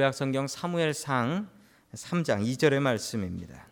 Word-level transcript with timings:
구약 0.00 0.14
성경 0.14 0.46
사무엘상 0.46 1.46
3장 1.94 2.42
2절의 2.42 2.80
말씀입니다. 2.80 3.66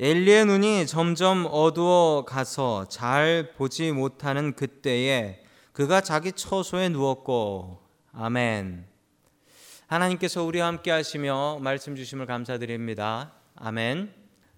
엘리의 0.00 0.46
눈이 0.46 0.86
점점 0.86 1.46
어두워 1.46 2.24
가서 2.24 2.88
잘 2.88 3.52
보지 3.54 3.92
못하는 3.92 4.54
그때에 4.54 5.44
그가 5.74 6.00
자기 6.00 6.32
처소에 6.32 6.88
누웠고 6.88 7.82
아멘. 8.14 8.86
하나님께서 9.88 10.42
우리와 10.42 10.68
함께 10.68 10.90
하시며 10.90 11.58
말씀 11.60 11.96
주심을 11.96 12.24
감사드립니다. 12.24 13.34
아멘. 13.54 14.14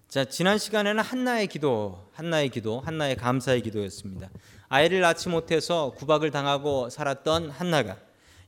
자, 0.07 0.23
지난 0.23 0.57
시간에는 0.57 1.03
한나의 1.03 1.47
기도, 1.47 2.09
한나의 2.13 2.47
기도, 2.47 2.79
한나의 2.79 3.17
감사의 3.17 3.63
기도였습니다. 3.63 4.29
아이를 4.69 5.01
낳지 5.01 5.27
못해서 5.27 5.91
구박을 5.97 6.31
당하고 6.31 6.89
살았던 6.89 7.49
한나가 7.49 7.97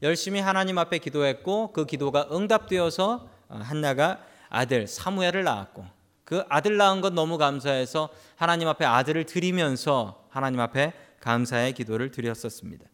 열심히 0.04 0.42
하나님 0.42 0.78
앞에 0.78 0.98
기도했고 0.98 1.72
그 1.72 1.86
기도가 1.86 2.28
응답되어서 2.30 3.30
한나가 3.48 4.20
아들 4.50 4.86
사무엘을 4.86 5.46
낳았고 5.46 5.86
그 6.26 6.44
아들 6.50 6.76
낳은 6.76 7.00
것 7.00 7.14
너무 7.14 7.38
감사해서 7.38 8.10
하나님 8.36 8.68
앞에 8.68 8.84
아들을 8.84 9.26
드리면서 9.26 10.26
하나님 10.30 10.60
앞에 10.60 10.92
감사의 11.22 11.72
기도를 11.72 12.12
드렸었습니다. 12.12 12.86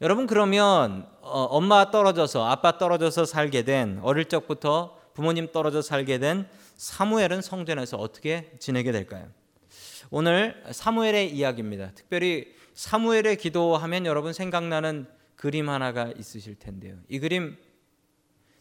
여러분 0.00 0.26
그러면 0.26 1.06
어, 1.20 1.42
엄마 1.44 1.90
떨어져서 1.90 2.48
아빠 2.48 2.78
떨어져서 2.78 3.26
살게 3.26 3.62
된 3.62 4.00
어릴 4.02 4.24
적부터 4.24 4.98
부모님 5.12 5.52
떨어져 5.52 5.82
살게 5.82 6.18
된 6.18 6.48
사무엘은 6.76 7.42
성전에서 7.42 7.98
어떻게 7.98 8.50
지내게 8.58 8.90
될까요? 8.90 9.28
오늘 10.10 10.62
사무엘의 10.70 11.36
이야기입니다. 11.36 11.90
특별히 11.94 12.54
사무엘의 12.72 13.36
기도하면 13.36 14.06
여러분 14.06 14.32
생각나는 14.32 15.06
그림 15.42 15.68
하나가 15.68 16.12
있으실 16.16 16.54
텐데요. 16.54 16.96
이 17.08 17.18
그림 17.18 17.56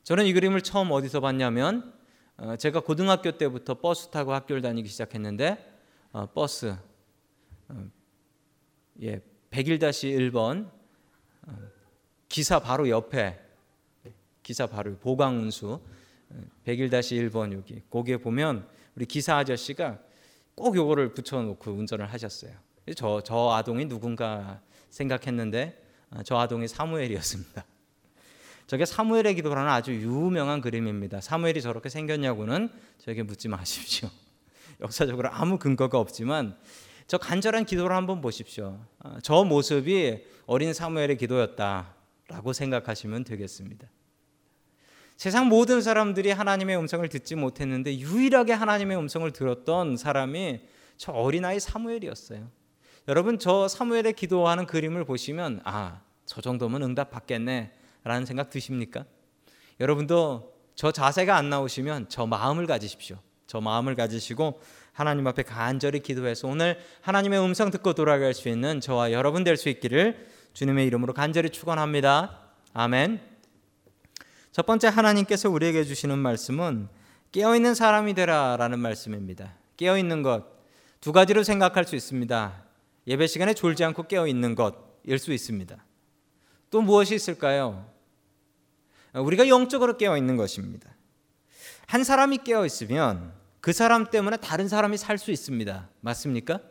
저는 0.02 0.26
이 0.26 0.34
그림을 0.34 0.62
처음 0.62 0.90
어디서 0.90 1.20
봤냐면 1.20 1.94
어, 2.38 2.56
제가 2.56 2.80
고등학교 2.80 3.38
때부터 3.38 3.76
버스 3.76 4.10
타고 4.10 4.34
학교를 4.34 4.64
다니기 4.64 4.90
시작했는데 4.90 5.64
어, 6.12 6.26
버스 6.34 6.76
어, 7.70 7.88
예 9.04 9.22
101-1번 9.52 10.72
기사 12.28 12.58
바로 12.58 12.90
옆에 12.90 13.40
기사 14.42 14.66
바로 14.66 14.98
보강운수 14.98 15.80
101-1번 16.66 17.54
여기 17.54 17.84
거기에 17.92 18.18
보면 18.18 18.68
우리 18.96 19.06
기사 19.06 19.38
아저씨가 19.38 20.00
꼭 20.56 20.76
요거를 20.76 21.14
붙여놓고 21.14 21.74
운전을 21.74 22.12
하셨어요. 22.12 22.54
저, 22.96 23.22
저 23.24 23.52
아동이 23.52 23.86
누군가 23.86 24.60
생각했는데 24.90 25.91
저 26.26 26.38
아동이 26.38 26.68
사무엘이었습니다. 26.68 27.66
저게 28.68 28.86
사무엘의 28.86 29.36
기도라는 29.36 29.70
아주 29.72 29.94
유명한 29.94 30.62
그림입니다. 30.62 31.22
사무엘이 31.22 31.62
저렇게 31.62 31.90
생겼냐고는 31.90 32.70
저에게 33.00 33.24
묻지 33.24 33.48
마십시오. 33.48 34.10
역사적으로 34.82 35.30
아무 35.32 35.58
근거가 35.58 36.00
없지만 36.00 36.58
저 37.08 37.18
간절한 37.18 37.66
기도를 37.66 37.96
한번 37.96 38.22
보십시오. 38.22 38.80
아, 39.00 39.18
저 39.22 39.44
모습이 39.44 40.24
어린 40.46 40.74
사무엘의 40.74 41.18
기도였다라고 41.18 42.54
생각하시면 42.54 43.24
되겠습니다. 43.26 43.88
세상 45.18 45.50
모든 45.50 45.82
사람들이 45.82 46.32
하나님의 46.32 46.78
음성을 46.78 47.08
듣지 47.08 47.36
못했는데 47.36 48.00
유일하게 48.00 48.54
하나님의 48.54 48.98
음성을 48.98 49.30
들었던 49.32 49.98
사람이 49.98 50.62
저 50.98 51.12
어린아이 51.12 51.60
사무엘이었어요. 51.60 52.50
여러분 53.08 53.40
저 53.40 53.68
사무엘의 53.68 54.14
기도하는 54.14 54.66
그림을 54.66 55.06
보시면 55.06 55.62
아, 55.64 56.02
저 56.26 56.42
정도면 56.42 56.84
응답 56.84 57.12
받겠네 57.12 57.72
라는 58.04 58.26
생각 58.26 58.50
드십니까? 58.50 59.06
여러분도 59.80 60.54
저 60.76 60.92
자세가 60.92 61.36
안 61.36 61.50
나오시면 61.50 62.10
저 62.10 62.26
마음을 62.26 62.68
가지십시오. 62.68 63.18
저 63.48 63.60
마음을 63.60 63.96
가지시고 63.96 64.62
하나님 64.94 65.28
앞에 65.28 65.44
간절히 65.44 66.00
기도해서 66.00 66.48
오늘 66.48 66.80
하나님의 67.02 67.40
음성 67.40 67.70
듣고 67.72 67.94
돌아갈 67.94 68.34
수 68.34 68.50
있는 68.50 68.80
저와 68.80 69.12
여러분 69.12 69.44
될 69.44 69.58
수 69.58 69.70
있기를 69.70 70.28
주님의 70.54 70.86
이름으로 70.88 71.14
간절히 71.14 71.50
축원합니다. 71.50 72.40
아멘. 72.74 73.22
첫 74.52 74.66
번째 74.66 74.88
하나님께서 74.88 75.50
우리에게 75.50 75.84
주시는 75.84 76.18
말씀은 76.18 76.90
깨어 77.32 77.56
있는 77.56 77.74
사람이 77.74 78.14
되라라는 78.14 78.80
말씀입니다. 78.80 79.54
깨어 79.78 79.98
있는 79.98 80.24
것 80.24 80.62
두 81.02 81.12
가지로 81.12 81.42
생각할 81.42 81.84
수 81.86 81.96
있습니다. 81.96 82.64
예배 83.08 83.28
시간에 83.28 83.54
졸지 83.54 83.84
않고 83.84 84.04
깨어 84.08 84.28
있는 84.28 84.56
것일 84.56 85.20
수 85.20 85.34
있습니다. 85.34 85.86
또 86.70 86.82
무엇이 86.82 87.16
있을까요? 87.16 87.90
우리가 89.14 89.48
영적으로 89.48 89.98
깨어 89.98 90.18
있는 90.18 90.38
것입니다. 90.38 90.90
한 91.88 92.04
사람이 92.04 92.40
깨어 92.40 92.66
있으면 92.66 93.34
그 93.60 93.74
사람 93.74 94.10
때문에 94.10 94.38
다른 94.38 94.68
사람이 94.68 94.98
살 94.98 95.18
수 95.18 95.32
있습니다. 95.32 95.90
맞습니까? 96.00 96.62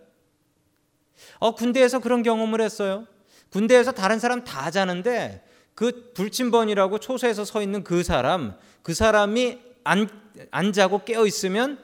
어, 1.39 1.55
군대에서 1.55 1.99
그런 1.99 2.23
경험을 2.23 2.61
했어요. 2.61 3.07
군대에서 3.51 3.93
다른 3.93 4.19
사람 4.19 4.45
다 4.45 4.71
자는데 4.71 5.45
그 5.75 6.13
불침번이라고 6.15 6.99
초소에서 6.99 7.45
서 7.45 7.63
있는 7.63 7.85
그 7.85 8.03
사람, 8.03 8.57
그 8.83 8.95
사람이 8.95 9.61
안, 9.85 10.09
안 10.51 10.73
자고 10.73 11.05
깨어 11.05 11.27
있으면 11.27 11.83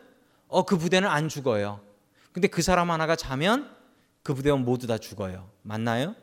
어, 0.49 0.65
그 0.65 0.79
부대는 0.79 1.09
안 1.09 1.29
죽어요. 1.29 1.81
근데 2.33 2.49
그 2.49 2.63
사람 2.63 2.91
하나가 2.91 3.17
자면 3.17 3.71
그 4.27 4.35
부대원 4.35 4.65
모두 4.65 4.89
다 4.89 4.99
죽어요. 4.99 5.49
맞나요? 5.63 6.17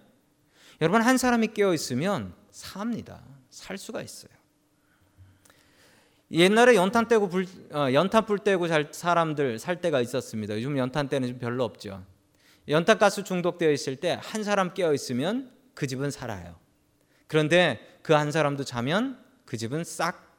여러분 0.81 1.01
한 1.01 1.17
사람이 1.17 1.53
깨어 1.53 1.73
있으면 1.73 2.33
삽니다. 2.51 3.23
살 3.49 3.77
수가 3.77 4.01
있어요. 4.01 4.33
옛날에 6.29 6.75
연탄 6.75 7.07
떼고 7.07 7.29
불, 7.29 7.45
어, 7.71 7.93
연탄 7.93 8.25
불 8.25 8.39
떼고 8.39 8.67
살 8.67 8.89
사람들 8.91 9.57
살 9.57 9.79
때가 9.79 10.01
있었습니다. 10.01 10.53
요즘 10.57 10.77
연탄 10.77 11.07
때는 11.07 11.29
좀 11.29 11.39
별로 11.39 11.63
없죠. 11.63 12.03
연탄 12.67 12.97
가스 12.97 13.23
중독되어 13.23 13.71
있을 13.71 13.95
때 13.95 14.19
한 14.21 14.43
사람 14.43 14.73
깨어 14.73 14.93
있으면 14.93 15.49
그 15.73 15.87
집은 15.87 16.11
살아요. 16.11 16.59
그런데 17.27 17.99
그 18.01 18.11
한 18.13 18.33
사람도 18.33 18.65
자면 18.65 19.17
그 19.45 19.55
집은 19.55 19.85
싹 19.85 20.29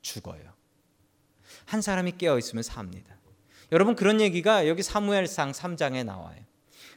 죽어요. 0.00 0.44
한 1.64 1.82
사람이 1.82 2.12
깨어 2.18 2.38
있으면 2.38 2.62
삽니다. 2.62 3.16
여러분 3.72 3.96
그런 3.96 4.20
얘기가 4.20 4.68
여기 4.68 4.84
사무엘상 4.84 5.50
3장에 5.50 6.04
나와요. 6.04 6.49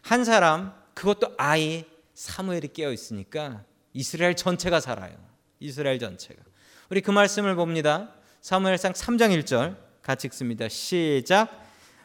한 0.04 0.26
사람 0.26 0.74
그것도 0.94 1.34
아이 1.38 1.86
사무엘이 2.14 2.74
깨어 2.74 2.92
있으니까 2.92 3.64
이스라엘 3.94 4.36
전체가 4.36 4.82
살아요. 4.82 5.16
이스라엘 5.60 5.98
전체가. 5.98 6.42
우리 6.90 7.00
그 7.02 7.10
말씀을 7.10 7.56
봅니다. 7.56 8.10
사무엘상 8.42 8.92
3장 8.92 9.42
1절 9.42 9.78
같이 10.02 10.28
읽습니다. 10.28 10.68
시작. 10.68 11.50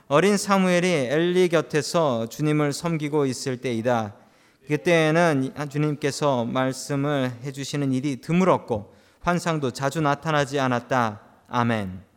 어린 0.06 0.36
사무엘이 0.36 0.86
엘리 0.88 1.48
곁에서 1.48 2.28
주님을 2.28 2.72
섬기고 2.72 3.26
있을 3.26 3.60
때이다. 3.60 4.14
그때에는 4.68 5.52
주님께서 5.68 6.44
말씀을 6.44 7.32
해주시는 7.42 7.92
일이 7.92 8.20
드물었고 8.20 8.94
환상도 9.20 9.72
자주 9.72 10.00
나타나지 10.00 10.60
않았다. 10.60 11.20
아멘. 11.48 12.07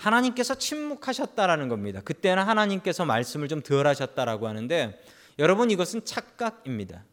하나님께서 0.00 0.54
침묵하셨다라는 0.54 1.68
겁니다. 1.68 2.00
그때는 2.02 2.42
하나님께서 2.42 3.04
말씀을 3.04 3.48
좀 3.48 3.60
덜 3.60 3.86
하셨다라고 3.86 4.48
하는데 4.48 4.98
여러분 5.38 5.70
이것은 5.70 6.04
착각입니다. 6.04 7.04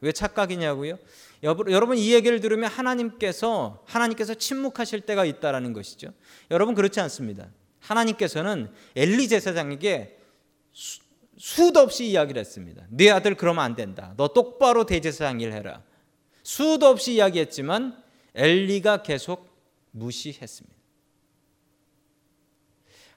왜 0.00 0.12
착각이냐고요? 0.12 0.98
여러분 1.42 1.96
이 1.96 2.12
얘기를 2.12 2.40
들으면 2.40 2.70
하나님께서 2.70 3.82
하나님께서 3.86 4.34
침묵하실 4.34 5.02
때가 5.02 5.24
있다라는 5.24 5.72
것이죠. 5.72 6.12
여러분 6.50 6.74
그렇지 6.74 7.00
않습니다. 7.00 7.48
하나님께서는 7.80 8.70
엘리 8.94 9.28
제사장에게 9.28 10.18
수, 10.72 11.00
수도 11.38 11.80
없이 11.80 12.06
이야기를 12.06 12.38
했습니다. 12.40 12.84
네 12.90 13.10
아들 13.10 13.34
그러면 13.34 13.64
안 13.64 13.74
된다. 13.74 14.12
너 14.16 14.28
똑바로 14.28 14.84
대제사장 14.84 15.40
일 15.40 15.52
해라. 15.52 15.82
수도 16.42 16.86
없이 16.86 17.14
이야기했지만 17.14 18.02
엘리가 18.34 19.02
계속 19.02 19.48
무시했습니다. 19.92 20.77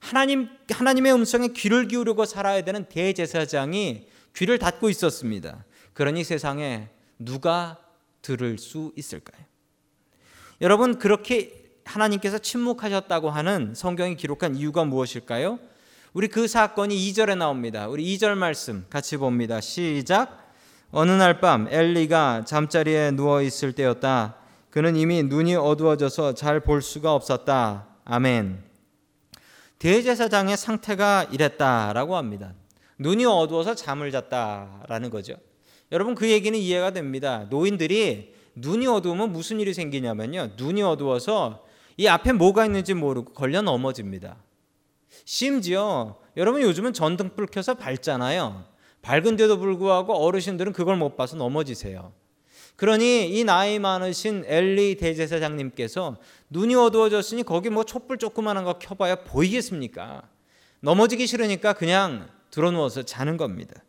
하나님 0.02 0.50
하나님의 0.70 1.14
음성에 1.14 1.50
귀를 1.50 1.88
기울이고 1.88 2.26
살아야 2.26 2.62
되는 2.64 2.86
대제사장이 2.86 4.08
귀를 4.36 4.58
닫고 4.60 4.90
있었습니다. 4.90 5.64
그러니 5.94 6.24
세상에 6.24 6.90
누가 7.20 7.78
들을 8.22 8.58
수 8.58 8.92
있을까요? 8.98 9.46
여러분 10.60 11.00
그렇게 11.00 11.62
하나님께서 11.86 12.40
침묵하셨다고 12.40 13.30
하는 13.30 13.74
성경이 13.76 14.16
기록한 14.16 14.56
이유가 14.56 14.84
무엇일까요? 14.84 15.60
우리 16.14 16.28
그 16.28 16.48
사건이 16.48 16.96
2절에 16.98 17.38
나옵니다. 17.38 17.88
우리 17.88 18.04
2절 18.18 18.36
말씀 18.36 18.86
같이 18.90 19.18
봅니다. 19.18 19.62
시작. 19.62 20.52
어느 20.92 21.12
날 21.12 21.40
밤 21.40 21.68
엘리가 21.70 22.44
잠자리에 22.46 23.12
누워 23.12 23.42
있을 23.42 23.72
때였다. 23.72 24.36
그는 24.72 24.96
이미 24.96 25.24
눈이 25.24 25.56
어두워져서 25.56 26.34
잘 26.34 26.60
볼 26.62 26.82
수가 26.82 27.14
없었다. 27.14 27.88
아멘. 28.04 28.71
대제사장의 29.82 30.58
상태가 30.58 31.24
이랬다라고 31.32 32.16
합니다. 32.16 32.54
눈이 33.00 33.26
어두워서 33.26 33.74
잠을 33.74 34.12
잤다라는 34.12 35.10
거죠. 35.10 35.34
여러분 35.92 36.14
그 36.14 36.30
얘기는 36.30 36.58
이해가 36.58 36.92
됩니다. 36.92 37.48
노인들이 37.50 38.36
눈이 38.54 38.86
어두우면 38.86 39.32
무슨 39.32 39.60
일이 39.60 39.74
생기냐면요. 39.74 40.52
눈이 40.56 40.84
어두워서 40.84 41.66
이 41.98 42.06
앞에 42.06 42.32
뭐가 42.32 42.68
있는지 42.68 42.94
모르고 42.94 43.34
걸려 43.34 43.64
넘어집니다. 43.64 44.38
심지어 45.26 46.20
여러분 46.38 46.62
요즘은 46.62 46.94
전등불 46.94 47.48
켜서 47.48 47.74
밝잖아요. 47.74 48.66
밝은데도 49.02 49.58
불구하고 49.58 50.14
어르신들은 50.14 50.74
그걸 50.74 50.96
못 50.96 51.18
봐서 51.18 51.38
넘어지세요. 51.38 52.14
그러니 52.82 53.30
이 53.30 53.44
나이 53.44 53.78
많으신 53.78 54.44
엘리 54.48 54.96
대제사장님께서 54.96 56.18
눈이 56.50 56.74
어두워졌으니 56.74 57.44
거기 57.44 57.70
뭐 57.70 57.84
촛불 57.84 58.18
조그마한 58.18 58.64
거 58.64 58.80
켜봐야 58.80 59.24
보이겠습니까? 59.24 60.28
넘어지기 60.80 61.28
싫으니까 61.28 61.74
그냥 61.74 62.28
들어누워서 62.50 63.04
자는 63.04 63.38
겁니다. 63.38 63.84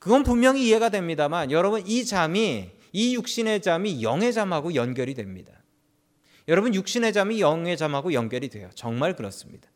그건 0.00 0.24
분명히 0.24 0.66
이해가 0.66 0.88
됩니다만 0.88 1.52
여러분 1.52 1.86
이 1.86 2.04
잠이 2.04 2.70
이 2.92 3.14
육신의 3.14 3.62
잠이 3.62 4.02
영의 4.02 4.32
잠하고 4.32 4.74
연결이 4.74 5.14
됩니다. 5.14 5.52
여러분 6.48 6.74
육신의 6.74 7.12
잠이 7.12 7.40
영의 7.40 7.76
잠하고 7.76 8.12
연결이 8.14 8.48
돼요. 8.48 8.68
정말 8.74 9.14
그렇습니다. 9.14 9.68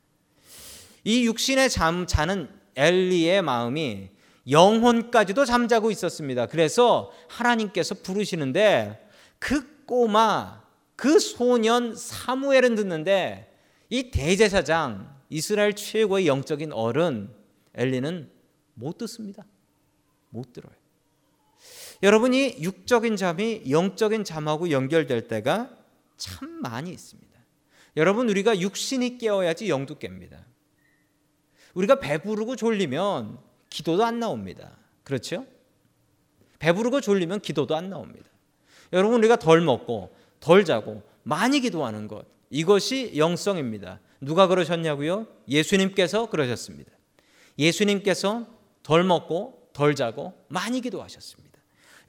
이 1.05 1.27
육신의 1.27 1.71
잠 1.71 2.09
자는 2.09 2.49
엘리의 2.75 3.43
마음이 3.43 4.09
영혼까지도 4.49 5.45
잠자고 5.45 5.91
있었습니다. 5.91 6.47
그래서 6.47 7.11
하나님께서 7.29 7.95
부르시는데 7.95 9.09
그 9.39 9.85
꼬마 9.87 10.63
그 10.97 11.19
소년 11.19 11.97
사무엘은 11.97 12.75
듣는데 12.75 13.53
이 13.91 14.11
대제사장 14.11 15.15
이스라엘 15.29 15.75
최고의 15.75 16.27
영적인 16.27 16.73
어른 16.73 17.31
엘리는 17.75 18.31
못 18.75 18.99
듣습니다. 18.99 19.45
못 20.31 20.53
들어요. 20.53 20.75
여러분이 22.03 22.59
육적인 22.61 23.17
잠이 23.17 23.63
영적인 23.71 24.25
잠하고 24.25 24.71
연결될 24.71 25.29
때가 25.29 25.71
참 26.17 26.49
많이 26.61 26.91
있습니다. 26.91 27.33
여러분 27.97 28.29
우리가 28.29 28.61
육신이 28.61 29.19
깨어야지 29.19 29.69
영도 29.69 29.99
깹니다. 29.99 30.45
우리가 31.75 32.01
배부르고 32.01 32.57
졸리면 32.57 33.39
기도도 33.75 34.05
안 34.05 34.21
나옵니다. 34.21 34.71
그렇죠? 35.03 35.45
배부르고 36.61 37.01
졸리면 37.01 37.41
기도도 37.41 37.75
안 37.75 37.91
나옵니다. 37.91 38.31
여러분 38.93 39.19
우리가 39.19 39.37
덜 39.37 39.61
먹고 39.61 40.15
덜 40.39 40.65
자고 40.65 41.03
많이 41.25 41.59
기도하는 41.59 42.07
것 42.07 42.25
이것이 42.51 43.15
영성입니다. 43.17 43.99
누가 44.21 44.47
그러셨냐고요? 44.47 45.27
예수님께서 45.49 46.31
그러셨습니다. 46.31 46.93
예수님께서 47.59 48.47
덜 48.85 49.03
먹고 49.03 49.71
덜 49.73 49.97
자고 49.97 50.35
많이 50.47 50.81
기도하셨습니다. 50.81 51.59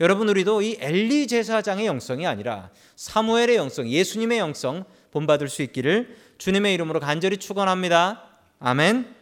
여러분 0.01 0.29
우리도 0.29 0.61
이 0.61 0.77
엘리 0.79 1.25
제사장의 1.25 1.87
영성이 1.87 2.27
아니라 2.27 2.69
사무엘의 2.95 3.55
영성, 3.55 3.89
예수님의 3.89 4.37
영성 4.37 4.85
본받을 5.09 5.49
수 5.49 5.63
있기를 5.63 6.15
주님의 6.37 6.75
이름으로 6.75 6.99
간절히 6.99 7.37
축원합니다. 7.37 8.21
아멘. 8.59 9.14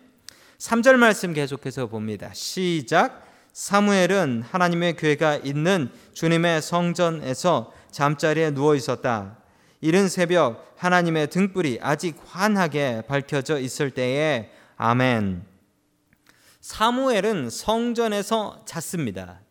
3절 0.64 0.96
말씀 0.96 1.34
계속해서 1.34 1.88
봅니다. 1.88 2.32
시작. 2.34 3.28
사무엘은 3.52 4.44
하나님의 4.50 4.96
교회가 4.96 5.36
있는 5.44 5.92
주님의 6.14 6.62
성전에서 6.62 7.74
잠자리에 7.92 8.52
누워 8.52 8.74
있었다. 8.74 9.40
이른 9.82 10.08
새벽 10.08 10.74
하나님의 10.78 11.28
등불이 11.32 11.80
아직 11.82 12.16
환하게 12.28 13.02
밝혀져 13.10 13.60
있을 13.60 13.92
때에 13.92 14.52
아멘. 14.78 15.44
사무엘은 16.62 17.50
성전에서 17.50 18.64
잤습니다. 18.66 19.42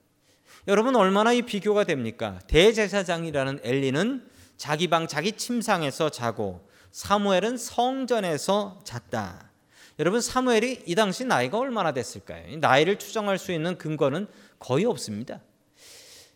여러분 0.66 0.96
얼마나 0.96 1.34
이 1.34 1.42
비교가 1.42 1.84
됩니까? 1.84 2.38
대제사장이라는 2.46 3.60
엘리는 3.62 4.26
자기 4.56 4.88
방 4.88 5.06
자기 5.06 5.32
침상에서 5.32 6.08
자고 6.08 6.66
사무엘은 6.90 7.58
성전에서 7.58 8.80
잤다. 8.84 9.51
여러분 10.02 10.20
사무엘이 10.20 10.82
이 10.84 10.96
당시 10.96 11.24
나이가 11.24 11.58
얼마나 11.58 11.92
됐을까요? 11.92 12.56
나이를 12.56 12.98
추정할 12.98 13.38
수 13.38 13.52
있는 13.52 13.78
근거는 13.78 14.26
거의 14.58 14.84
없습니다. 14.84 15.40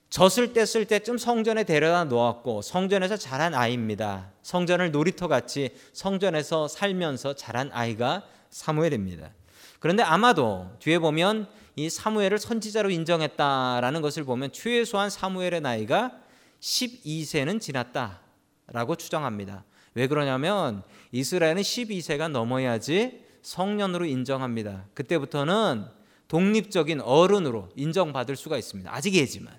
젖을 0.09 0.53
뗐을 0.53 0.87
때쯤 0.87 1.19
성전에 1.19 1.65
데려다 1.65 2.05
놓았고 2.05 2.63
성전에서 2.63 3.17
자란 3.17 3.55
아이입니다. 3.55 4.31
성전을 4.43 4.93
놀이터 4.93 5.27
같이 5.27 5.71
성전에서 5.93 6.69
살면서 6.69 7.35
자란 7.35 7.71
아이가 7.73 8.23
사무엘입니다. 8.51 9.33
그런데 9.81 10.05
아마도 10.05 10.71
뒤에 10.79 11.01
보면 11.01 11.49
이 11.75 11.91
사무엘을 11.91 12.39
선지자로 12.39 12.91
인정했다라는 12.91 14.01
것을 14.01 14.23
보면 14.23 14.53
최소한 14.53 15.11
사무엘의 15.11 15.61
나이가 15.61 16.13
12세는 16.61 17.61
지났다라고 17.61 18.95
추정합니다. 18.95 19.65
왜 19.95 20.07
그러냐면 20.07 20.85
이스라엘은 21.11 21.63
12세가 21.63 22.29
넘어야지 22.29 23.26
성년으로 23.47 24.07
인정합니다. 24.07 24.89
그때부터는 24.95 25.87
독립적인 26.27 27.01
어른으로 27.01 27.69
인정받을 27.77 28.35
수가 28.35 28.59
있습니다. 28.59 28.93
아직 28.93 29.15
예지만. 29.15 29.57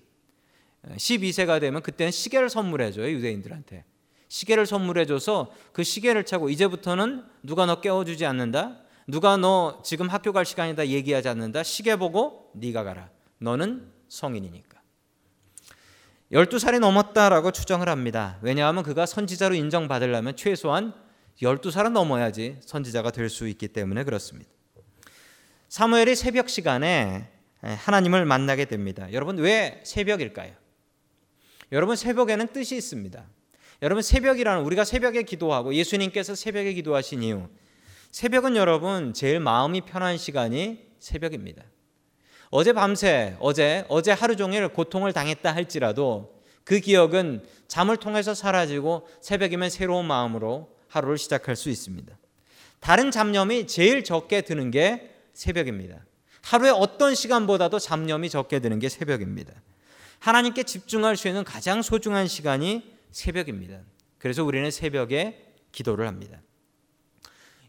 12세가 0.84 1.62
되면 1.62 1.82
그때는 1.82 2.12
시계를 2.12 2.50
선물해 2.50 2.92
줘요 2.92 3.10
유대인들한테 3.10 3.84
시계를 4.30 4.66
선물해 4.66 5.06
줘서 5.06 5.52
그 5.74 5.84
시계를 5.84 6.26
차고 6.26 6.50
이제부터는 6.50 7.26
누가 7.44 7.66
너 7.66 7.82
깨워주지 7.82 8.26
않는다 8.26 8.78
누가 9.08 9.36
너 9.36 9.82
지금 9.84 10.08
학교 10.08 10.32
갈 10.32 10.46
시간이다 10.46 10.88
얘기하지 10.88 11.28
않는다 11.30 11.64
시계 11.64 11.96
보고 11.98 12.52
네가 12.54 12.84
가라 12.84 13.10
너는 13.40 13.92
성인이니까 14.08 14.80
12살이 16.32 16.80
넘었다라고 16.80 17.52
추정을 17.52 17.90
합니다 17.90 18.38
왜냐하면 18.42 18.84
그가 18.84 19.06
선지자로 19.06 19.56
인정받으려면 19.56 20.38
최소한 20.38 20.94
12살은 21.42 21.92
넘어야지 21.92 22.58
선지자가 22.62 23.12
될 23.12 23.30
수 23.30 23.48
있기 23.48 23.68
때문에 23.68 24.04
그렇습니다 24.04 24.50
사무엘이 25.70 26.16
새벽 26.16 26.50
시간에 26.50 27.30
하나님을 27.62 28.26
만나게 28.26 28.66
됩니다 28.66 29.12
여러분 29.14 29.38
왜 29.38 29.82
새벽일까요? 29.84 30.54
여러분 31.72 31.98
새벽에는 31.98 32.48
뜻이 32.54 32.78
있습니다. 32.78 33.26
여러분 33.82 34.02
새벽이라는 34.02 34.64
우리가 34.64 34.86
새벽에 34.86 35.24
기도하고 35.24 35.74
예수님께서 35.74 36.34
새벽에 36.34 36.74
기도하신 36.74 37.24
이유 37.24 37.48
새벽은 38.12 38.56
여러분 38.56 39.14
제일 39.14 39.40
마음이 39.40 39.82
편한 39.82 40.18
시간이 40.18 40.88
새벽입니다. 41.00 41.64
어제 42.50 42.72
밤새 42.72 43.36
어제 43.40 43.86
어제 43.90 44.12
하루 44.12 44.38
종일 44.38 44.68
고통을 44.70 45.12
당했다 45.12 45.54
할지라도 45.54 46.42
그 46.64 46.80
기억은 46.80 47.44
잠을 47.68 47.98
통해서 47.98 48.34
사라지고 48.34 49.08
새벽이면 49.22 49.70
새로운 49.70 50.06
마음으로 50.06 50.74
하루를 50.88 51.18
시작할 51.18 51.56
수 51.56 51.70
있습니다. 51.70 52.18
다른 52.80 53.12
잡념이 53.12 53.68
제일 53.68 54.04
적게 54.04 54.42
드는 54.42 54.72
게 54.72 55.14
새벽입니다. 55.34 56.06
하루에 56.44 56.70
어떤 56.70 57.16
시간보다도 57.16 57.80
잡념이 57.80 58.30
적게 58.30 58.60
드는 58.60 58.80
게 58.80 58.90
새벽입니다. 58.90 59.54
하나님께 60.20 60.64
집중할 60.64 61.18
수 61.18 61.28
있는 61.28 61.44
가장 61.44 61.82
소중한 61.82 62.28
시간이 62.28 62.96
새벽입니다. 63.12 63.80
그래서 64.18 64.44
우리는 64.44 64.70
새벽에 64.72 65.54
기도를 65.72 66.08
합니다. 66.08 66.42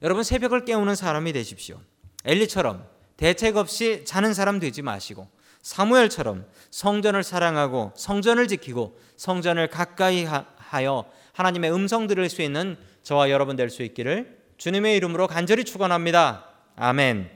여러분 0.03 0.23
새벽을 0.23 0.65
깨우는 0.65 0.95
사람이 0.95 1.33
되십시오. 1.33 1.81
엘리처럼 2.25 2.87
대책 3.17 3.57
없이 3.57 4.05
자는 4.05 4.33
사람 4.33 4.61
되지 4.61 4.83
마시고 4.83 5.29
사무엘처럼 5.63 6.47
성전을 6.71 7.25
사랑하고 7.25 7.93
성전을 7.97 8.47
지키고 8.47 8.99
성전을 9.17 9.69
가까이 9.69 10.25
하여 10.25 11.11
하나님의 11.33 11.73
음성 11.73 12.07
들을 12.07 12.29
수 12.29 12.43
있는 12.43 12.77
저와 13.09 13.31
여러분 13.31 13.57
될 13.57 13.71
수 13.71 13.83
있기를 13.83 14.39
주님의 14.59 14.95
이름으로 14.99 15.29
간절히 15.29 15.65
축원합니다. 15.65 16.45
아멘. 16.77 17.31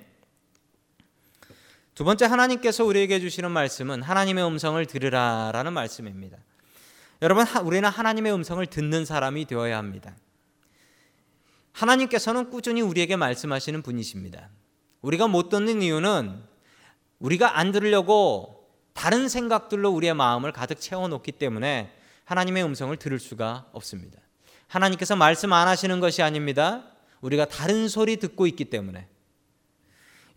두 1.95 2.05
번째 2.05 2.27
하나님께서 2.27 2.85
우리에게 2.85 3.21
주시는 3.21 3.51
말씀은 3.51 4.03
하나님의 4.03 4.45
음성을 4.45 4.85
들으라라는 4.85 5.73
말씀입니다. 5.73 6.37
여러분 7.23 7.47
우리는 7.65 7.89
하나님의 7.89 8.35
음성을 8.35 8.67
듣는 8.67 9.07
사람이 9.07 9.47
되어야 9.47 9.79
합니다. 9.79 10.15
하나님께서는 11.73 12.51
꾸준히 12.51 12.83
우리에게 12.83 13.17
말씀하시는 13.17 13.81
분이십니다. 13.81 14.51
우리가 15.01 15.27
못 15.27 15.49
듣는 15.49 15.81
이유는 15.81 16.39
우리가 17.19 17.59
안 17.59 17.73
들으려고 17.73 18.69
다른 18.93 19.27
생각들로 19.27 19.89
우리의 19.89 20.13
마음을 20.13 20.53
가득 20.53 20.83
채워 20.83 21.09
놓기 21.09 21.33
때문에 21.33 21.97
하나님의 22.27 22.63
음성을 22.63 22.95
들을 22.99 23.19
수가 23.19 23.71
없습니다. 23.73 24.21
하나님께서 24.73 25.17
말씀 25.17 25.53
안 25.53 25.69
하시는 25.69 26.01
것이 26.01 26.23
아닙니다. 26.23 26.85
우리가 27.21 27.45
다른 27.45 27.89
소리 27.89 28.17
듣고 28.17 28.47
있기 28.47 28.65
때문에 28.67 29.07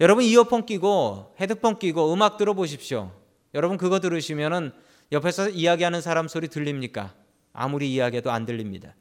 여러분 0.02 0.26
이어폰 0.26 0.66
끼고 0.66 1.36
헤드폰 1.40 1.80
끼고 1.80 2.14
음악 2.14 2.36
들어보십시오. 2.36 3.14
여러분 3.54 3.78
그거 3.78 4.02
들으시면은 4.02 4.74
옆에서 5.14 5.50
이야기하는 5.50 6.02
사람 6.02 6.28
소리 6.28 6.50
들립니까? 6.50 7.14
아무리 7.54 7.94
이야기해도 7.94 8.30
안 8.30 8.46
들립니다. 8.46 8.94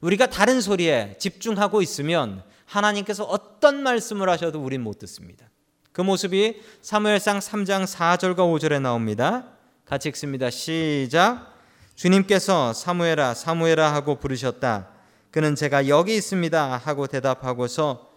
우리가 0.00 0.30
다른 0.30 0.62
소리에 0.62 1.16
집중하고 1.18 1.82
있으면 1.82 2.42
하나님께서 2.64 3.24
어떤 3.24 3.82
말씀을 3.82 4.30
하셔도 4.30 4.64
우린 4.64 4.80
못 4.80 4.98
듣습니다. 5.00 5.50
그 5.92 6.00
모습이 6.00 6.62
사무엘상 6.80 7.38
3장 7.38 7.84
4절과 7.84 8.36
5절에 8.36 8.80
나옵니다. 8.80 9.50
같이 9.84 10.08
읽습니다. 10.08 10.48
시작. 10.48 11.51
주님께서 11.94 12.72
사무엘아 12.72 13.34
사무엘아 13.34 13.92
하고 13.94 14.16
부르셨다. 14.16 14.88
그는 15.30 15.54
제가 15.54 15.88
여기 15.88 16.16
있습니다 16.16 16.76
하고 16.76 17.06
대답하고서 17.06 18.10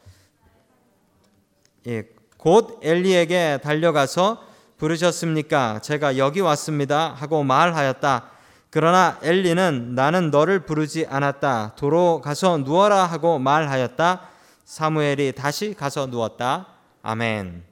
예, 1.88 2.03
곧 2.38 2.79
엘리에게 2.84 3.60
달려가서 3.63 4.44
부르셨습니까? 4.77 5.79
제가 5.82 6.17
여기 6.17 6.41
왔습니다 6.41 7.13
하고 7.13 7.44
말하였다. 7.44 8.32
그러나 8.70 9.17
엘리는 9.22 9.96
나는 9.96 10.32
너를 10.32 10.65
부르지 10.65 11.05
않았다. 11.08 11.75
도로 11.77 12.20
가서 12.22 12.58
누워라 12.58 13.05
하고 13.05 13.39
말하였다. 13.39 14.29
사무엘이 14.65 15.32
다시 15.32 15.74
가서 15.74 16.08
누웠다. 16.08 16.67
아멘. 17.01 17.63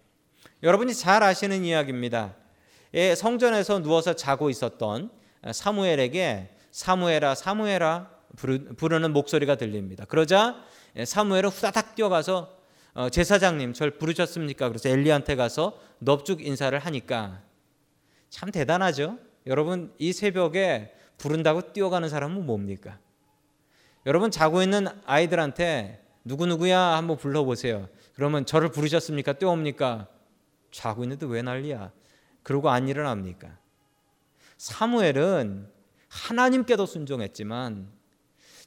여러분이 0.61 0.93
잘 0.93 1.23
아시는 1.23 1.65
이야기입니다. 1.65 2.35
예, 2.93 3.15
성전에서 3.15 3.79
누워서 3.79 4.15
자고 4.15 4.49
있었던 4.49 5.09
사무엘에게 5.51 6.55
사무엘아 6.71 7.35
사무엘아 7.35 8.09
부르는 8.77 9.13
목소리가 9.13 9.55
들립니다. 9.55 10.05
그러자 10.05 10.63
예, 10.95 11.05
사무엘은 11.05 11.49
후다닥 11.49 11.95
뛰어가서 11.95 12.57
어, 12.95 13.09
제사장님 13.09 13.73
절 13.73 13.97
부르셨습니까? 13.97 14.69
그래서 14.69 14.89
엘리한테 14.89 15.35
가서 15.35 15.79
넙죽 15.99 16.45
인사를 16.45 16.77
하니까 16.77 17.41
참 18.29 18.51
대단하죠. 18.51 19.17
여러분 19.47 19.93
이 19.97 20.13
새벽에 20.13 20.93
부른다고 21.17 21.73
뛰어가는 21.73 22.07
사람은 22.09 22.45
뭡니까? 22.45 22.99
여러분 24.05 24.31
자고 24.31 24.61
있는 24.61 24.87
아이들한테 25.05 26.03
누구 26.23 26.45
누구야 26.45 26.79
한번 26.79 27.17
불러보세요. 27.17 27.89
그러면 28.15 28.45
저를 28.45 28.69
부르셨습니까? 28.69 29.33
뛰어옵니까? 29.33 30.07
자고 30.71 31.03
있는데 31.03 31.25
왜 31.25 31.41
난리야? 31.41 31.91
그러고 32.43 32.69
안 32.69 32.87
일어납니까? 32.87 33.62
사무엘은 34.63 35.67
하나님께도 36.07 36.85
순종했지만 36.85 37.89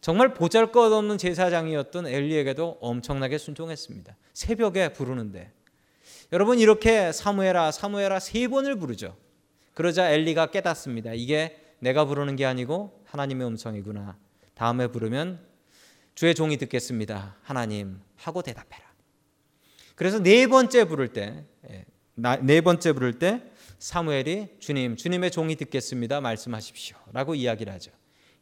정말 0.03 0.35
보잘것없는 0.35 1.17
제사장이었던 1.17 2.07
엘리에게도 2.07 2.76
엄청나게 2.83 3.38
순종했습니다. 3.38 4.15
새벽에 4.35 4.93
부르는데 4.93 5.53
여러분 6.35 6.59
이렇게 6.59 7.12
사무엘아 7.12 7.73
사무엘아 7.73 8.19
세 8.21 8.47
번을 8.47 8.76
부르죠. 8.76 9.17
그러자 9.73 10.11
엘리가 10.11 10.50
깨닫습니다. 10.50 11.15
이게 11.15 11.59
내가 11.79 12.05
부르는 12.05 12.37
게 12.37 12.45
아니고 12.45 13.03
하나님의 13.07 13.47
음성이구나. 13.47 14.19
다음에 14.55 14.88
부르면 14.88 15.41
주의 16.15 16.35
종이 16.35 16.59
듣겠습니다. 16.59 17.37
하나님 17.41 18.03
하고 18.17 18.43
대답해라. 18.43 18.85
그래서 19.95 20.19
네 20.19 20.47
번째 20.47 20.85
부를 20.85 21.09
때, 21.09 21.47
예, 21.71 21.87
네 22.43 22.61
번째 22.61 22.93
부를 22.93 23.19
때 23.19 23.43
사무엘이 23.78 24.56
주님, 24.59 24.97
주님의 24.97 25.30
종이 25.30 25.54
듣겠습니다. 25.56 26.21
말씀하십시오라고 26.21 27.35
이야기를 27.35 27.73
하죠. 27.75 27.92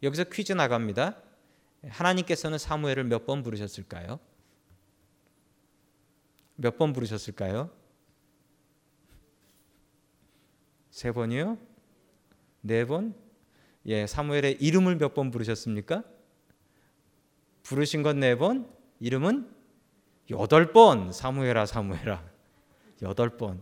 여기서 0.03 0.25
퀴즈 0.25 0.53
나갑니다. 0.53 1.21
하나님께서는 1.89 2.59
사무엘을 2.59 3.05
몇 3.05 3.27
번 3.27 3.43
부르셨을까요? 3.43 4.19
몇 6.57 6.79
번 6.79 6.93
부르셨을까요? 6.93 7.71
세 10.91 11.11
번이요? 11.13 11.59
네 12.61 12.85
번? 12.87 13.15
예, 13.87 14.07
사무엘의 14.07 14.59
이름을 14.61 14.97
몇 14.97 15.15
번 15.15 15.31
부르셨습니까? 15.31 16.05
부르신 17.65 18.03
건 18.03 18.21
네 18.21 18.37
번, 18.37 18.71
이름은 19.01 19.51
여덟 20.31 20.73
번 20.73 21.13
사무엘아 21.13 21.67
사무엘아 21.67 22.25
여덟 23.03 23.37
번 23.37 23.61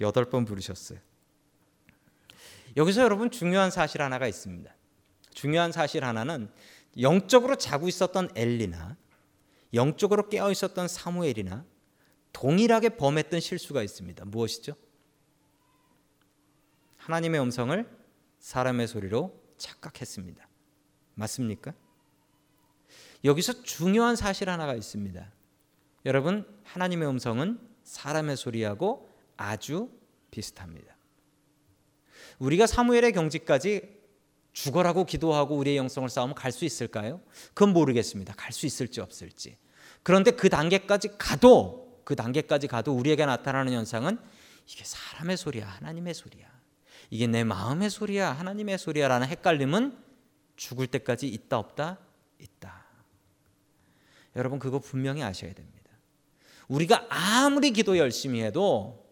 여덟 0.00 0.24
번 0.24 0.44
부르셨어요. 0.44 0.98
여기서 2.76 3.02
여러분 3.02 3.30
중요한 3.30 3.70
사실 3.70 4.02
하나가 4.02 4.26
있습니다. 4.26 4.74
중요한 5.32 5.72
사실 5.72 6.04
하나는 6.04 6.50
영적으로 7.00 7.56
자고 7.56 7.88
있었던 7.88 8.30
엘리나 8.34 8.96
영적으로 9.74 10.28
깨어 10.28 10.50
있었던 10.50 10.88
사무엘이나 10.88 11.64
동일하게 12.32 12.90
범했던 12.90 13.40
실수가 13.40 13.82
있습니다. 13.82 14.24
무엇이죠? 14.24 14.74
하나님의 16.96 17.40
음성을 17.40 17.88
사람의 18.38 18.88
소리로 18.88 19.40
착각했습니다. 19.56 20.48
맞습니까? 21.14 21.74
여기서 23.24 23.62
중요한 23.62 24.16
사실 24.16 24.50
하나가 24.50 24.74
있습니다. 24.74 25.30
여러분, 26.06 26.46
하나님의 26.64 27.08
음성은 27.08 27.58
사람의 27.82 28.36
소리하고 28.36 29.13
아주 29.36 29.90
비슷합니다. 30.30 30.96
우리가 32.38 32.66
사무엘의 32.66 33.12
경지까지 33.12 34.02
죽어라고 34.52 35.04
기도하고 35.04 35.56
우리의 35.56 35.76
영성을 35.76 36.08
싸우면 36.08 36.34
갈 36.34 36.52
수 36.52 36.64
있을까요? 36.64 37.20
그건 37.54 37.72
모르겠습니다. 37.72 38.34
갈 38.36 38.52
수 38.52 38.66
있을지 38.66 39.00
없을지. 39.00 39.56
그런데 40.02 40.30
그 40.30 40.48
단계까지 40.48 41.18
가도 41.18 42.00
그 42.04 42.14
단계까지 42.14 42.68
가도 42.68 42.92
우리에게 42.92 43.26
나타나는 43.26 43.72
현상은 43.72 44.18
이게 44.66 44.84
사람의 44.84 45.36
소리야, 45.36 45.66
하나님의 45.66 46.14
소리야. 46.14 46.46
이게 47.10 47.26
내 47.26 47.44
마음의 47.44 47.90
소리야, 47.90 48.32
하나님의 48.32 48.78
소리야라는 48.78 49.26
헷갈림은 49.28 49.98
죽을 50.56 50.86
때까지 50.86 51.28
있다 51.28 51.58
없다 51.58 51.98
있다. 52.38 52.84
여러분 54.36 54.58
그거 54.58 54.78
분명히 54.78 55.22
아셔야 55.22 55.52
됩니다. 55.52 55.90
우리가 56.68 57.06
아무리 57.08 57.72
기도 57.72 57.98
열심히 57.98 58.42
해도 58.42 59.03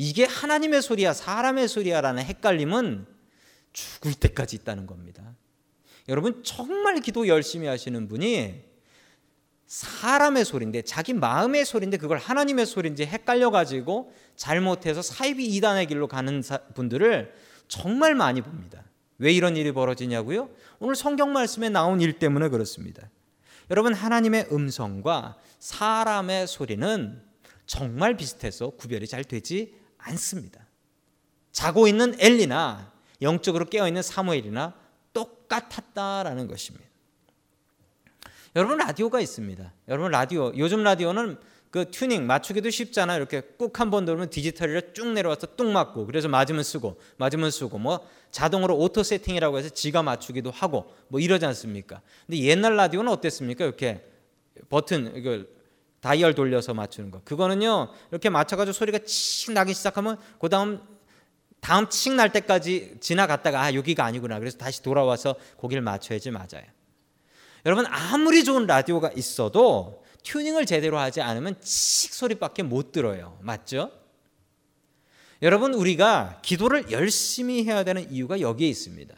이게 0.00 0.24
하나님의 0.24 0.80
소리야 0.80 1.12
사람의 1.12 1.66
소리야라는 1.66 2.22
헷갈림은 2.22 3.04
죽을 3.72 4.14
때까지 4.14 4.54
있다는 4.54 4.86
겁니다. 4.86 5.34
여러분 6.08 6.44
정말 6.44 7.00
기도 7.00 7.26
열심히 7.26 7.66
하시는 7.66 8.06
분이 8.06 8.62
사람의 9.66 10.44
소리인데 10.44 10.82
자기 10.82 11.14
마음의 11.14 11.64
소리인데 11.64 11.96
그걸 11.96 12.18
하나님의 12.18 12.64
소리인지 12.64 13.06
헷갈려 13.06 13.50
가지고 13.50 14.14
잘못해서 14.36 15.02
사이비 15.02 15.44
이단의 15.56 15.86
길로 15.86 16.06
가는 16.06 16.44
분들을 16.74 17.34
정말 17.66 18.14
많이 18.14 18.40
봅니다. 18.40 18.84
왜 19.18 19.32
이런 19.32 19.56
일이 19.56 19.72
벌어지냐고요? 19.72 20.48
오늘 20.78 20.94
성경 20.94 21.32
말씀에 21.32 21.70
나온 21.70 22.00
일 22.00 22.20
때문에 22.20 22.50
그렇습니다. 22.50 23.10
여러분 23.68 23.94
하나님의 23.94 24.46
음성과 24.52 25.38
사람의 25.58 26.46
소리는 26.46 27.20
정말 27.66 28.16
비슷해서 28.16 28.70
구별이 28.70 29.08
잘 29.08 29.24
되지 29.24 29.87
않습니다. 30.08 30.66
자고 31.52 31.88
있는 31.88 32.14
엘리나 32.18 32.92
영적으로 33.22 33.64
깨어 33.64 33.88
있는 33.88 34.02
사무엘이나 34.02 34.74
똑같았다라는 35.12 36.46
것입니다. 36.48 36.86
여러분 38.56 38.78
라디오가 38.78 39.20
있습니다. 39.20 39.72
여러분 39.88 40.10
라디오 40.10 40.52
요즘 40.56 40.82
라디오는 40.82 41.36
그 41.70 41.90
튜닝 41.90 42.26
맞추기도 42.26 42.70
쉽잖아요. 42.70 43.18
이렇게 43.18 43.42
꾹 43.58 43.78
한 43.78 43.90
번 43.90 44.04
누르면 44.06 44.30
디지털이라 44.30 44.92
쭉 44.94 45.08
내려와서 45.12 45.48
뚝 45.56 45.66
맞고 45.70 46.06
그래서 46.06 46.26
맞으면 46.28 46.62
쓰고 46.62 46.98
맞으면 47.18 47.50
쓰고 47.50 47.78
뭐 47.78 48.06
자동으로 48.30 48.76
auto 48.78 49.02
setting이라고 49.02 49.58
해서 49.58 49.68
지가 49.68 50.02
맞추기도 50.02 50.50
하고 50.50 50.94
뭐 51.08 51.20
이러지 51.20 51.44
않습니까? 51.46 52.00
근데 52.26 52.40
옛날 52.42 52.76
라디오는 52.76 53.10
어땠습니까? 53.12 53.64
이렇게 53.64 54.04
버튼 54.70 55.14
이걸 55.14 55.48
다이얼 56.00 56.34
돌려서 56.34 56.74
맞추는 56.74 57.10
거. 57.10 57.20
그거는요 57.24 57.92
이렇게 58.10 58.30
맞춰가지고 58.30 58.72
소리가 58.72 59.00
칙 59.04 59.52
나기 59.52 59.74
시작하면 59.74 60.16
그 60.40 60.48
다음 60.48 60.80
다음 61.60 61.88
칙 61.88 62.12
날 62.14 62.32
때까지 62.32 62.98
지나갔다가 63.00 63.62
아 63.62 63.74
여기가 63.74 64.04
아니구나. 64.04 64.38
그래서 64.38 64.58
다시 64.58 64.82
돌아와서 64.82 65.34
거기를 65.60 65.82
맞춰야지 65.82 66.30
맞아요. 66.30 66.64
여러분 67.66 67.84
아무리 67.86 68.44
좋은 68.44 68.66
라디오가 68.66 69.10
있어도 69.16 70.04
튜닝을 70.22 70.66
제대로 70.66 70.98
하지 70.98 71.20
않으면 71.20 71.60
칙 71.60 72.14
소리밖에 72.14 72.62
못 72.62 72.92
들어요. 72.92 73.38
맞죠? 73.42 73.90
여러분 75.42 75.74
우리가 75.74 76.40
기도를 76.42 76.90
열심히 76.90 77.64
해야 77.64 77.84
되는 77.84 78.10
이유가 78.10 78.40
여기에 78.40 78.68
있습니다. 78.68 79.14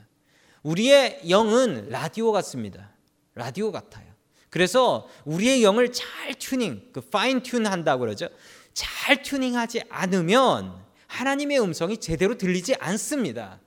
우리의 0.63 1.23
영은 1.29 1.89
라디오 1.89 2.33
같습니다. 2.33 2.91
라디오 3.35 3.73
같아요. 3.73 4.10
그래서 4.51 5.09
우리의 5.25 5.63
영을 5.63 5.93
잘 5.93 6.35
튜닝, 6.35 6.91
그 6.93 7.01
fine 7.01 7.43
tune 7.43 7.65
한다고 7.65 8.01
그러죠. 8.01 8.29
잘 8.75 9.23
튜닝하지 9.23 9.83
않으면 9.89 10.75
하나님의 11.07 11.61
음성이 11.61 11.97
제대로 11.99 12.37
들리지 12.37 12.75
않습니다. 12.75 13.61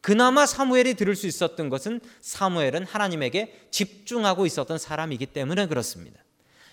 그나마 0.00 0.46
사무엘이 0.46 0.94
들을 0.94 1.14
수 1.14 1.26
있었던 1.26 1.68
것은 1.68 2.00
사무엘은 2.20 2.86
하나님에게 2.86 3.66
집중하고 3.70 4.46
있었던 4.46 4.78
사람이기 4.78 5.26
때문에 5.26 5.66
그렇습니다. 5.66 6.20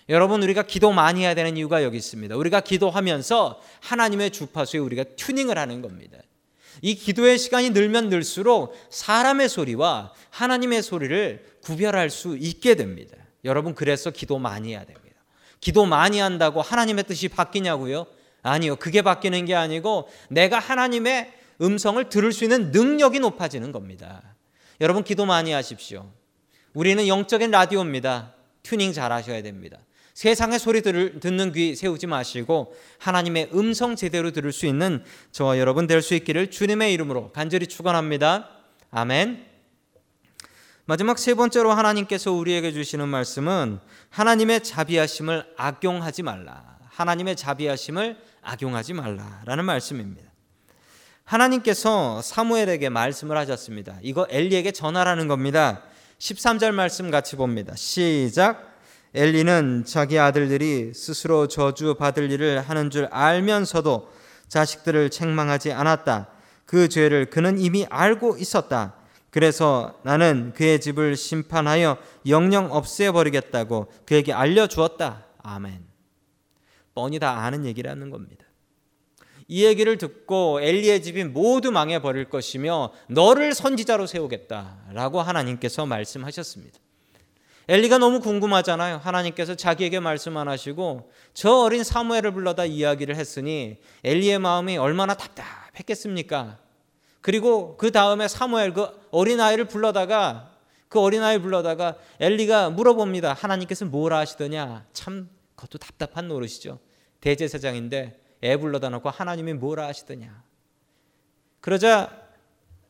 여러분 0.08 0.42
우리가 0.42 0.62
기도 0.62 0.90
많이 0.92 1.20
해야 1.20 1.34
되는 1.34 1.56
이유가 1.56 1.82
여기 1.84 1.98
있습니다. 1.98 2.34
우리가 2.36 2.60
기도하면서 2.60 3.60
하나님의 3.80 4.30
주파수에 4.30 4.80
우리가 4.80 5.04
튜닝을 5.16 5.58
하는 5.58 5.82
겁니다. 5.82 6.18
이 6.80 6.94
기도의 6.94 7.38
시간이 7.38 7.70
늘면 7.70 8.08
늘수록 8.08 8.74
사람의 8.88 9.48
소리와 9.48 10.12
하나님의 10.30 10.82
소리를 10.82 11.44
구별할 11.62 12.08
수 12.08 12.36
있게 12.38 12.76
됩니다. 12.76 13.16
여러분 13.44 13.74
그래서 13.74 14.10
기도 14.10 14.38
많이 14.38 14.70
해야 14.70 14.84
됩니다. 14.84 15.16
기도 15.60 15.86
많이 15.86 16.18
한다고 16.20 16.62
하나님의 16.62 17.04
뜻이 17.04 17.28
바뀌냐고요? 17.28 18.06
아니요. 18.42 18.76
그게 18.76 19.02
바뀌는 19.02 19.44
게 19.44 19.54
아니고 19.54 20.08
내가 20.30 20.58
하나님의 20.58 21.32
음성을 21.60 22.08
들을 22.08 22.32
수 22.32 22.44
있는 22.44 22.70
능력이 22.70 23.18
높아지는 23.20 23.72
겁니다. 23.72 24.22
여러분 24.80 25.02
기도 25.02 25.26
많이 25.26 25.52
하십시오. 25.52 26.10
우리는 26.72 27.08
영적인 27.08 27.50
라디오입니다. 27.50 28.34
튜닝 28.62 28.92
잘 28.92 29.10
하셔야 29.12 29.42
됩니다. 29.42 29.78
세상의 30.14 30.58
소리 30.58 30.82
들을, 30.82 31.20
듣는 31.20 31.52
귀 31.52 31.76
세우지 31.76 32.06
마시고 32.06 32.74
하나님의 32.98 33.50
음성 33.54 33.96
제대로 33.96 34.32
들을 34.32 34.52
수 34.52 34.66
있는 34.66 35.02
저와 35.32 35.58
여러분 35.58 35.86
될 35.86 36.02
수 36.02 36.14
있기를 36.14 36.50
주님의 36.50 36.92
이름으로 36.92 37.30
간절히 37.32 37.66
축원합니다. 37.66 38.50
아멘. 38.90 39.57
마지막 40.88 41.18
세 41.18 41.34
번째로 41.34 41.70
하나님께서 41.70 42.32
우리에게 42.32 42.72
주시는 42.72 43.08
말씀은 43.08 43.78
하나님의 44.08 44.64
자비하심을 44.64 45.44
악용하지 45.58 46.22
말라. 46.22 46.78
하나님의 46.88 47.36
자비하심을 47.36 48.16
악용하지 48.40 48.94
말라라는 48.94 49.66
말씀입니다. 49.66 50.30
하나님께서 51.24 52.22
사무엘에게 52.22 52.88
말씀을 52.88 53.36
하셨습니다. 53.36 53.98
이거 54.00 54.26
엘리에게 54.30 54.72
전하라는 54.72 55.28
겁니다. 55.28 55.82
13절 56.20 56.72
말씀 56.72 57.10
같이 57.10 57.36
봅니다. 57.36 57.74
시작. 57.76 58.78
엘리는 59.12 59.84
자기 59.84 60.18
아들들이 60.18 60.94
스스로 60.94 61.48
저주 61.48 61.96
받을 61.96 62.32
일을 62.32 62.62
하는 62.62 62.88
줄 62.88 63.08
알면서도 63.10 64.10
자식들을 64.48 65.10
책망하지 65.10 65.70
않았다. 65.70 66.28
그 66.64 66.88
죄를 66.88 67.26
그는 67.28 67.58
이미 67.58 67.84
알고 67.90 68.38
있었다. 68.38 68.97
그래서 69.38 69.94
나는 70.02 70.52
그의 70.52 70.80
집을 70.80 71.14
심판하여 71.14 71.98
영영 72.26 72.72
없애버리겠다고 72.72 73.86
그에게 74.04 74.32
알려주었다. 74.32 75.26
아멘. 75.44 75.86
뻔히 76.92 77.20
다 77.20 77.44
아는 77.44 77.64
얘기라는 77.64 78.10
겁니다. 78.10 78.44
이 79.46 79.64
얘기를 79.64 79.96
듣고 79.96 80.60
엘리의 80.60 81.04
집이 81.04 81.22
모두 81.22 81.70
망해버릴 81.70 82.30
것이며 82.30 82.92
너를 83.06 83.54
선지자로 83.54 84.08
세우겠다라고 84.08 85.20
하나님께서 85.20 85.86
말씀하셨습니다. 85.86 86.76
엘리가 87.68 87.98
너무 87.98 88.18
궁금하잖아요. 88.18 88.96
하나님께서 88.96 89.54
자기에게 89.54 90.00
말씀 90.00 90.36
안 90.36 90.48
하시고 90.48 91.12
저 91.32 91.58
어린 91.58 91.84
사무엘을 91.84 92.32
불러다 92.32 92.64
이야기를 92.64 93.14
했으니 93.14 93.76
엘리의 94.02 94.40
마음이 94.40 94.78
얼마나 94.78 95.14
답답했겠습니까? 95.14 96.58
그리고 97.28 97.76
그 97.76 97.92
다음에 97.92 98.26
사무엘 98.26 98.72
그 98.72 98.88
어린 99.10 99.38
아이를 99.38 99.66
불러다가 99.66 100.56
그 100.88 100.98
어린 100.98 101.22
아이 101.22 101.36
불러다가 101.36 101.98
엘리가 102.20 102.70
물어봅니다. 102.70 103.34
하나님께서 103.34 103.84
뭘 103.84 104.14
하시더냐? 104.14 104.86
참 104.94 105.28
그것도 105.54 105.76
답답한 105.76 106.28
노릇이죠. 106.28 106.78
대제사장인데 107.20 108.38
애 108.42 108.56
불러다 108.56 108.88
놓고 108.88 109.10
하나님이 109.10 109.52
뭘 109.52 109.78
하시더냐? 109.78 110.42
그러자 111.60 112.30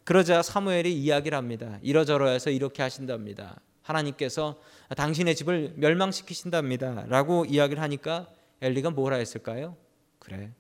그러자 0.05 0.43
사무엘이 0.43 0.95
이야기를 0.95 1.37
합니다. 1.37 1.81
이러저러해서 1.83 2.51
이렇게 2.51 2.81
하신답니다. 2.81 3.61
하나님께서 3.83 4.61
당신의 4.97 5.35
집을 5.35 5.75
멸망시키신답니다. 5.79 7.07
라고 7.09 7.45
이야기를 7.45 7.83
하니까 7.83 8.29
엘리가 8.61 8.91
뭐라 8.91 9.17
했을까요? 9.17 9.77
그래. 10.21 10.53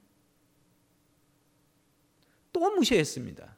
또 2.52 2.58
무시했습니다. 2.72 3.56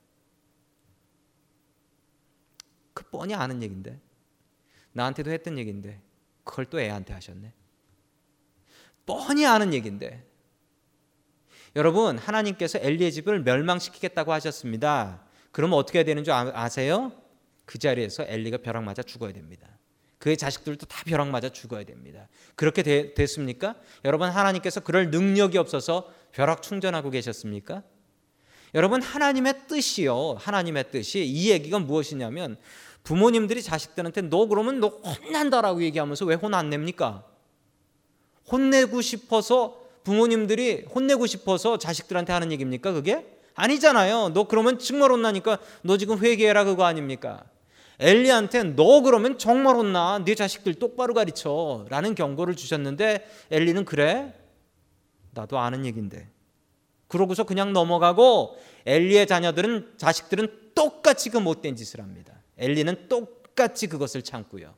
그 2.99 2.99
뻔히 3.10 3.34
아는 3.34 3.62
얘긴데. 3.62 3.98
나한테도 4.92 5.30
했던 5.30 5.58
얘긴데. 5.58 6.00
그걸 6.44 6.66
또 6.66 6.80
애한테 6.80 7.12
하셨네. 7.12 7.52
뻔히 9.06 9.46
아는 9.46 9.74
얘긴데. 9.74 10.26
여러분, 11.76 12.18
하나님께서 12.18 12.78
엘리의 12.80 13.12
집을 13.12 13.42
멸망시키겠다고 13.42 14.32
하셨습니다. 14.32 15.24
그러면 15.52 15.78
어떻게 15.78 16.02
되는 16.04 16.24
줄 16.24 16.32
아, 16.32 16.50
아세요? 16.54 17.12
그 17.64 17.78
자리에서 17.78 18.24
엘리가 18.26 18.58
벼락 18.58 18.82
맞아 18.82 19.02
죽어야 19.02 19.32
됩니다. 19.32 19.68
그의 20.18 20.36
자식들도 20.36 20.86
다 20.86 21.02
벼락 21.06 21.28
맞아 21.28 21.48
죽어야 21.48 21.84
됩니다. 21.84 22.28
그렇게 22.54 22.82
되, 22.82 23.14
됐습니까? 23.14 23.76
여러분 24.04 24.28
하나님께서 24.28 24.80
그럴 24.80 25.10
능력이 25.10 25.56
없어서 25.56 26.12
벼락 26.32 26.62
충전하고 26.62 27.10
계셨습니까? 27.10 27.82
여러분 28.74 29.02
하나님의 29.02 29.54
뜻이요. 29.68 30.34
하나님의 30.38 30.90
뜻이 30.90 31.24
이 31.24 31.50
얘기가 31.50 31.78
무엇이냐면 31.78 32.56
부모님들이 33.02 33.62
자식들한테 33.62 34.22
너 34.22 34.46
그러면 34.46 34.80
너 34.80 34.88
혼난다라고 34.88 35.82
얘기하면서 35.82 36.24
왜 36.26 36.36
혼 36.36 36.54
안 36.54 36.70
냅니까? 36.70 37.24
혼내고 38.50 39.00
싶어서 39.00 39.78
부모님들이 40.04 40.84
혼내고 40.94 41.26
싶어서 41.26 41.78
자식들한테 41.78 42.32
하는 42.32 42.52
얘기입니까? 42.52 42.92
그게? 42.92 43.26
아니잖아요. 43.54 44.30
너 44.32 44.44
그러면 44.44 44.78
정말 44.78 45.10
혼나니까 45.12 45.58
너 45.82 45.96
지금 45.96 46.18
회개해라 46.18 46.64
그거 46.64 46.84
아닙니까? 46.84 47.44
엘리한테 47.98 48.62
너 48.76 49.02
그러면 49.02 49.36
정말 49.38 49.76
혼나. 49.76 50.22
네 50.24 50.34
자식들 50.34 50.74
똑바로 50.74 51.12
가르쳐. 51.12 51.84
라는 51.90 52.14
경고를 52.14 52.56
주셨는데 52.56 53.26
엘리는 53.50 53.84
그래? 53.84 54.34
나도 55.32 55.58
아는 55.58 55.84
얘긴데. 55.84 56.28
그러고서 57.10 57.44
그냥 57.44 57.72
넘어가고 57.72 58.56
엘리의 58.86 59.26
자녀들은 59.26 59.94
자식들은 59.98 60.70
똑같이 60.74 61.28
그 61.28 61.38
못된 61.38 61.76
짓을 61.76 62.00
합니다. 62.00 62.40
엘리는 62.56 63.08
똑같이 63.08 63.88
그것을 63.88 64.22
참고요. 64.22 64.74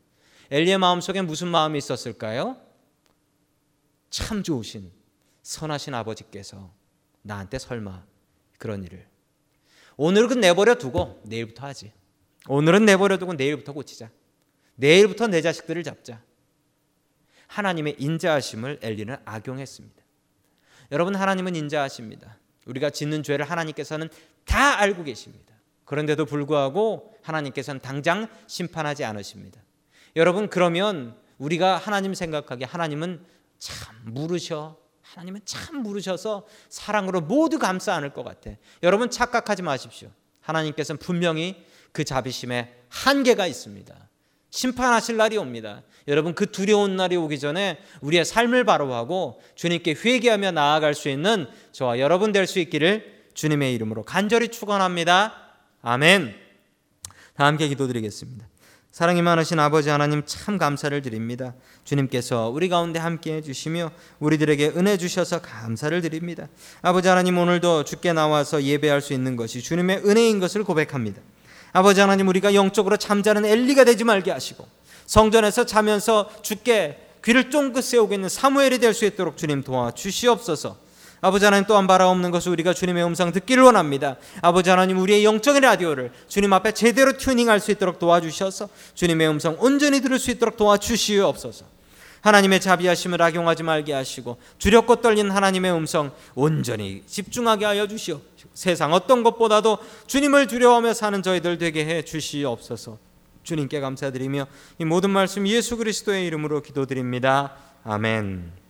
엘리의 0.51 0.79
마음속에 0.79 1.21
무슨 1.23 1.49
마음이 1.49 1.79
있었을까요? 1.79 2.57
참 4.09 4.43
좋으신 4.43 4.91
선하신 5.43 5.95
아버지께서 5.95 6.73
나한테 7.21 7.59
설마 7.59 8.05
그런 8.59 8.83
일을 8.83 9.07
오늘은 9.97 10.41
내버려 10.41 10.77
두고 10.77 11.21
내일부터 11.25 11.67
하지. 11.67 11.93
오늘은 12.49 12.87
내버려 12.87 13.19
두고 13.19 13.35
내일부터 13.35 13.73
고치자. 13.75 14.11
내일부터 14.77 15.27
내 15.27 15.43
자식들을 15.43 15.83
잡자. 15.85 16.23
하나님의 17.47 17.97
인자하심을 17.99 18.81
엘리는 18.83 19.17
악용했습니다. 19.27 20.02
여러분 20.93 21.17
하나님은 21.17 21.57
인자하십니다. 21.57 22.39
우리가 22.67 22.91
짓는 22.91 23.23
죄를 23.23 23.51
하나님께서는 23.51 24.09
다 24.45 24.79
알고 24.79 25.05
계십니다. 25.05 25.53
그런데도 25.85 26.27
불구하고 26.27 27.15
하나님께서는 27.23 27.81
당장 27.81 28.29
심판하지 28.47 29.05
않으십니다. 29.05 29.61
여러분 30.17 30.49
그러면 30.49 31.17
우리가 31.39 31.79
하나님 31.79 32.15
생각하기에 32.15 32.67
하나님은 32.67 33.25
참 33.59 33.97
물으셔. 34.05 34.77
하나님은 35.01 35.41
참 35.45 35.83
물으셔서 35.83 36.47
사랑으로 36.69 37.21
모두 37.21 37.59
감싸 37.59 37.95
안을 37.95 38.13
것 38.13 38.23
같아. 38.23 38.51
여러분 38.83 39.11
착각하지 39.11 39.63
마십시오. 39.63 40.11
하나님께서는 40.41 40.99
분명히 40.99 41.65
그 41.93 42.05
자비심에 42.05 42.75
한계가 42.89 43.47
있습니다. 43.47 43.95
심판하실 44.53 45.17
날이 45.17 45.39
옵니다. 45.39 45.83
여러분 46.09 46.35
그 46.35 46.51
두려운 46.51 46.95
날이 46.95 47.17
오기 47.17 47.39
전에 47.39 47.79
우리의 48.03 48.25
삶을 48.25 48.65
바로하고 48.65 49.41
주님께 49.55 49.97
회개하며 50.05 50.53
나아갈 50.53 50.95
수 50.95 51.09
있는 51.09 51.47
저와 51.73 51.99
여러분 51.99 52.33
될 52.33 52.47
수 52.47 52.59
있기를 52.61 53.23
주님의 53.35 53.75
이름으로 53.75 54.03
간절히 54.03 54.49
축원합니다. 54.49 55.35
아멘. 55.81 56.35
다 57.35 57.47
함께 57.47 57.67
기도드리겠습니다. 57.69 58.47
사랑이 58.91 59.23
많으신 59.23 59.59
아버지 59.59 59.89
하나님 59.89 60.23
참 60.27 60.59
감사를 60.59 61.01
드립니다. 61.01 61.55
주님께서 61.85 62.51
우리 62.51 62.69
가운데 62.69 62.99
함께 62.99 63.37
해주시며 63.37 63.91
우리들에게 64.19 64.73
은혜 64.77 64.99
주셔서 64.99 65.41
감사를 65.41 65.99
드립니다. 66.03 66.47
아버지 66.83 67.09
하나님 67.09 67.39
오늘도 67.39 67.85
주께 67.85 68.13
나와서 68.13 68.63
예배할 68.63 69.01
수 69.01 69.15
있는 69.15 69.35
것이 69.37 69.63
주님의 69.63 70.03
은혜인 70.05 70.41
것을 70.41 70.63
고백합니다. 70.63 71.23
아버지 71.73 72.01
하나님 72.01 72.29
우리가 72.29 72.55
영적으로 72.55 72.97
잠자는 72.97 73.45
엘리가 73.45 73.85
되지 73.85 74.05
말게 74.05 74.31
하시고 74.31 74.67
성전에서 75.07 75.65
자면서 75.67 76.31
주께 76.43 76.99
귀를 77.25 77.51
쫑긋 77.51 77.83
세우고 77.83 78.15
있는 78.15 78.29
사무엘이 78.29 78.79
될 78.79 78.95
수 78.95 79.05
있도록 79.05 79.37
주님 79.37 79.63
도와 79.63 79.91
주시옵소서. 79.93 80.77
아버지 81.25 81.45
하나님 81.45 81.67
또한 81.67 81.87
바라옵는 81.87 82.33
것을 82.33 82.51
우리가 82.51 82.75
주님의 82.75 83.05
음성 83.05 83.31
듣기를 83.31 83.63
원합니다. 83.63 84.17
아버지 84.41 84.71
하나님 84.71 84.99
우리의 84.99 85.25
영적인 85.25 85.63
라디오를 85.63 86.11
주님 86.27 86.53
앞에 86.53 86.73
제대로 86.73 87.17
튜닝할 87.17 87.61
수 87.61 87.71
있도록 87.71 88.01
도와주셔서 88.01 88.69
주님의 88.95 89.29
음성 89.29 89.57
온전히 89.61 90.01
들을 90.01 90.19
수 90.19 90.33
있도록 90.33 90.57
도와주시옵소서. 90.57 91.65
하나님의 92.23 92.61
자비하심을 92.61 93.21
악용하지 93.21 93.63
말게 93.63 93.93
하시고 93.93 94.39
두렵고 94.59 94.97
떨리는 94.97 95.31
하나님의 95.31 95.73
음성 95.73 96.13
온전히 96.35 97.03
집중하게 97.07 97.65
하여 97.67 97.87
주시오. 97.87 98.21
세상 98.55 98.93
어떤 98.93 99.23
것보다도 99.23 99.79
주님을 100.07 100.47
두려워하며 100.47 100.95
사는 100.95 101.23
저희들 101.23 101.59
되게 101.59 101.85
해 101.85 102.03
주시옵소서. 102.03 102.99
주님께 103.43 103.81
감사드리며 103.81 104.47
이 104.79 104.85
모든 104.85 105.11
말씀 105.11 105.47
예수 105.49 105.77
그리스도의 105.77 106.27
이름으로 106.27 106.63
기도드립니다. 106.63 107.55
아멘. 107.85 108.62